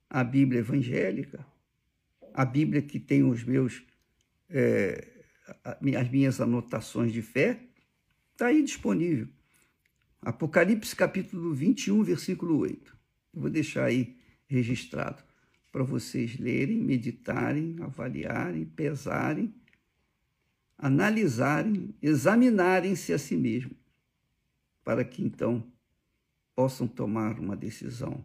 A 0.09 0.23
Bíblia 0.23 0.61
evangélica, 0.61 1.45
a 2.33 2.45
Bíblia 2.45 2.81
que 2.81 2.99
tem 2.99 3.23
os 3.23 3.43
meus, 3.43 3.83
é, 4.49 5.05
as 5.63 6.09
minhas 6.09 6.41
anotações 6.41 7.11
de 7.11 7.21
fé, 7.21 7.59
está 8.31 8.47
aí 8.47 8.63
disponível. 8.63 9.27
Apocalipse 10.21 10.95
capítulo 10.95 11.53
21, 11.53 12.03
versículo 12.03 12.57
8. 12.59 12.97
Eu 13.33 13.41
vou 13.41 13.49
deixar 13.49 13.85
aí 13.85 14.17
registrado 14.47 15.23
para 15.71 15.83
vocês 15.83 16.39
lerem, 16.39 16.77
meditarem, 16.79 17.75
avaliarem, 17.81 18.65
pesarem, 18.65 19.53
analisarem, 20.77 21.95
examinarem-se 22.01 23.11
a 23.11 23.17
si 23.17 23.35
mesmo, 23.35 23.75
para 24.83 25.03
que 25.03 25.23
então 25.23 25.65
possam 26.55 26.87
tomar 26.87 27.39
uma 27.39 27.55
decisão 27.55 28.23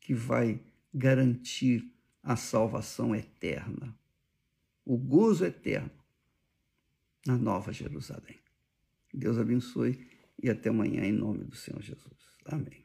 que 0.00 0.14
vai 0.14 0.60
garantir 0.92 1.90
a 2.22 2.36
salvação 2.36 3.14
eterna, 3.14 3.96
o 4.84 4.96
gozo 4.96 5.44
eterno 5.44 5.90
na 7.26 7.38
Nova 7.38 7.72
Jerusalém. 7.72 8.38
Deus 9.12 9.38
abençoe 9.38 10.06
e 10.42 10.50
até 10.50 10.68
amanhã 10.68 11.04
em 11.04 11.12
nome 11.12 11.44
do 11.44 11.56
Senhor 11.56 11.80
Jesus. 11.80 12.14
Amém. 12.46 12.83